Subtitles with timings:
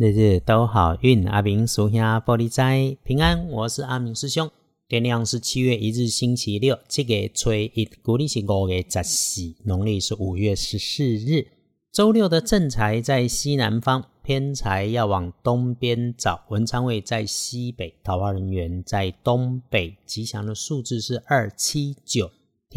[0.00, 3.48] 日日都好运，阿明属下玻璃斋平安。
[3.50, 4.48] 我是阿明师兄。
[4.86, 11.48] 天亮是七月一日星期六，七月初一，古历是五月十四，农历是五月十四日。
[11.90, 16.44] 周六的正财在西南方，偏财要往东边找。
[16.48, 19.96] 文昌位在西北，桃花人员在东北。
[20.06, 22.30] 吉祥的数字是二七九。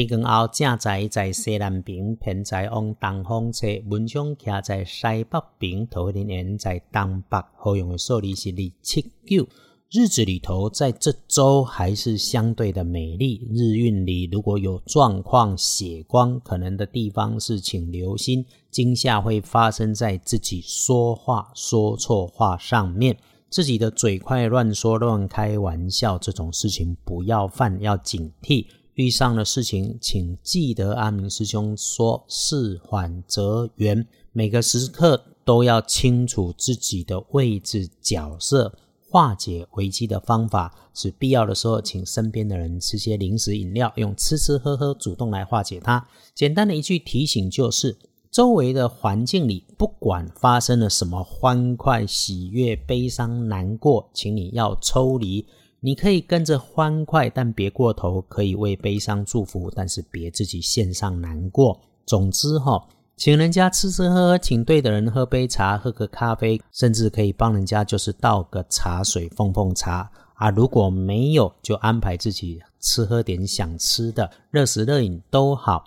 [0.05, 3.67] 天光后，正财在西南边，偏财往东方侧。
[3.89, 7.37] 文昌徛在西北边，桃花人缘在东北。
[7.57, 9.47] 好用的数字是二七九。
[9.91, 13.45] 日子里头，在这周还是相对的美丽。
[13.51, 23.17] 日运里如果有状况血光可能的地方，是请留心惊吓会发生在自己说话说错话上面。
[23.49, 28.65] 自己的嘴快乱说乱开玩笑这种事情不要犯，要警惕。
[28.95, 38.77] 遇上的事情，请记得阿明师兄说“事缓则圆”，每个时刻都要清楚自己的位置角色。
[39.09, 46.07] 化解危机的方法是必要的时候，请身边的人吃些零食饮料，用吃吃喝喝主动来化解它。
[46.33, 47.97] 简单的一句提醒就是：
[48.29, 55.45] 周围的环境里，不管发生了什么欢快、喜悦、悲伤、难过，请你要抽离。
[55.83, 61.81] 你可以跟着欢快，但别过头；可以为悲伤祝福，但是别自己献上难过。
[62.05, 62.87] 总之，哈。
[63.17, 70.51] 请人家吃吃喝喝，请对的人喝杯茶，喝个咖啡，甚至可以帮人家就是倒个茶水，奉奉茶啊。
[70.51, 75.83] 如果没有，就安排自己吃喝点想吃的，热食热饮都好。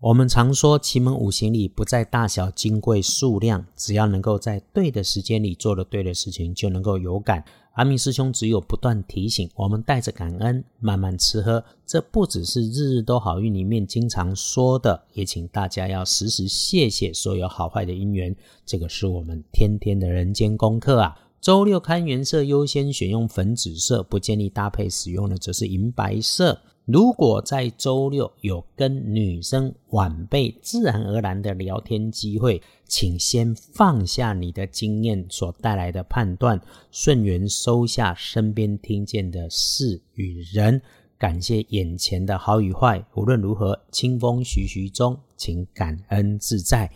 [0.00, 7.44] 我们常说奇门五行里不在大小、金贵、数量，只要能够在对的时间里做了对的事情，就能够有感。
[7.72, 11.64] 阿明师兄只有不断提醒我们，带着感恩慢慢吃喝。
[11.86, 18.34] 这不只是日日都好运里面经常说的，也请大家要时时谢谢所有好坏的因缘。
[18.66, 21.16] 这个是我们天天的人间功课啊。
[21.40, 26.60] 周六看颜色优先选用粉紫色，不建议搭配使用的则是银白色。
[26.84, 36.60] 如果在周六有跟女生晚辈自然而然的聊天机会，请先放下你的经验所带来的判断，
[36.90, 40.82] 顺缘收下身边听见的事与人，
[41.16, 43.02] 感谢眼前的好与坏。
[43.14, 46.90] 无论如何，清风徐徐中，请感恩自在。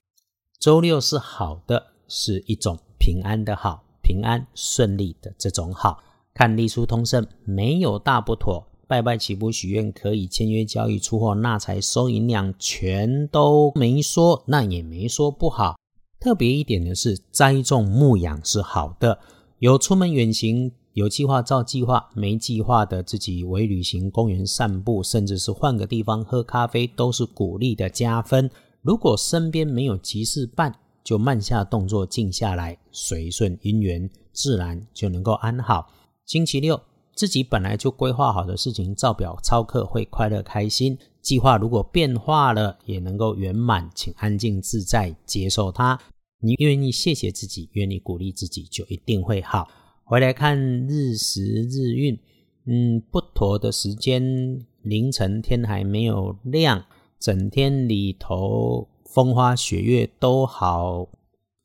[0.59, 5.99] 周六是好的，是一种平安的好，平安顺利的这种好。
[6.35, 8.67] 看隶书通胜，没有大不妥。
[8.87, 15.77] 拜拜祈福许愿可以签约交易出货纳财收银两全都没说，那也没说不好。
[16.21, 19.19] 特别一点的是栽种牧养是好的，
[19.59, 28.51] 有出门远行有计划照计划，没计划的自己为旅行公园散步，甚至是换个地方喝咖啡，都是鼓励的加分。
[28.83, 35.87] 如果身边没有急事办，就慢下动作，静下来，随顺因缘，自然就能够安好。
[36.27, 36.81] 星期六。
[37.17, 40.99] 自己本来就规划好的事情，照表操课会快乐开心。
[41.23, 45.97] 计划如果变化了，也能够圆满，请安静自在接受它。
[46.41, 49.69] 你愿意谢谢自己，愿意鼓励自己，就一定会好。
[50.03, 52.19] 回来看日时日运，
[52.67, 56.85] 嗯，不妥的时间，凌晨天还没有亮，
[57.21, 61.09] 整天里头风花雪月都好，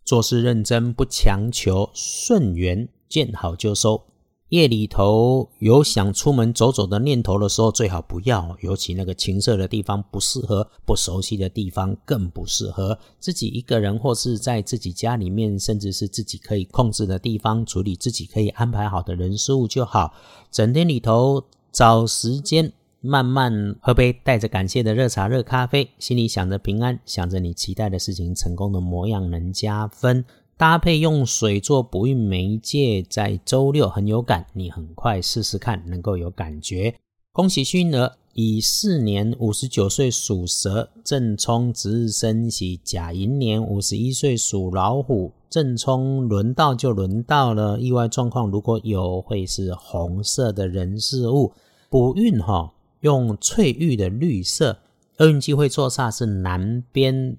[0.06, 4.04] 做事认真不强求，顺缘见好就收。
[4.50, 8.58] 夜里头有想出门走走的念头的时候，最好不要。
[8.62, 12.98] 尤其那个情色的地方不适合，不熟悉的地方更不适合。
[13.20, 20.16] 自己一个人或是在自己家里面，甚至是自己可以控制的地方，处理自己可以安排好的人事物就好。
[20.50, 30.26] 整天里头找时间慢慢喝杯带着感谢的热茶、热咖啡，心里想着平安，想着你期待的事情成功的模样，能加分。
[30.58, 36.94] 搭配用水做补运媒介，在周六很有感，你很快试试看，能够有感觉。
[37.32, 47.80] 恭喜幸运儿，乙巳年五十九岁属蛇，正冲值日生喜；甲寅年五十一岁属老虎，正冲轮到就轮到了。
[47.80, 51.54] 意外状况如果有，会是红色的人事物。
[51.90, 54.80] 补运哈，用翠玉的绿色。
[55.18, 57.38] 厄运机会坐煞是南边。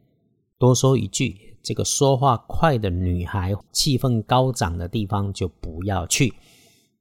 [0.58, 1.48] 多说一句。
[1.62, 6.32] 这个说话快的女孩，气氛高涨的地方就不要去。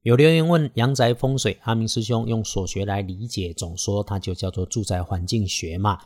[0.02, 5.98] 有留言问阳宅风水，阿明师兄用所学来理解，总说它就叫做住宅环境学嘛。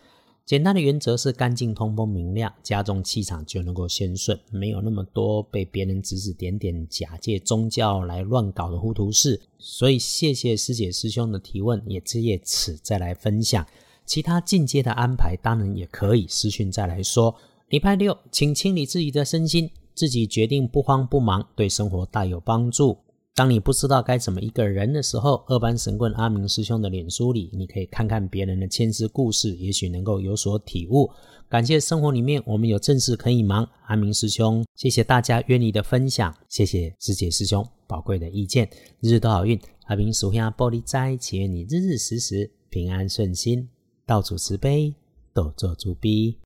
[0.46, 9.40] 简单的原则是干净、通风、明亮，家中气场就能够先顺，没有那么多被别人指指点点、假借宗教来乱搞的糊涂事。
[9.58, 13.66] 所以谢谢师姐师兄的提问，也借此再来分享
[14.04, 17.34] 其他进阶的安排，当然也可以私讯再来说。
[17.70, 22.98] 礼拜六，请清理自己的身心，自己决定不慌不忙，对生活大有帮助。
[23.36, 31.10] 当你不知道该怎么一个人的时候，二班神棍阿明师兄的脸书里，你可以看看别人的千丝故事，也许能够有所体悟。
[31.48, 38.70] 感谢生活里面我们有正事可以忙，阿明师兄，谢谢大家愿意的分享，谢谢志杰师兄宝贵的意见，
[39.00, 39.60] 日日都好运。
[39.86, 43.68] 阿明属下玻璃斋，祈愿你日日时时平安顺心，
[44.06, 44.94] 到处慈悲，
[45.34, 46.38] 多做主逼。